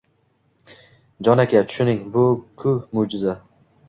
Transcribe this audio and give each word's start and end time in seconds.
Jon 1.27 1.43
aka, 1.43 1.61
tushuning, 1.67 2.01
bu-ku 2.15 2.73
ma’jiza 2.95 3.37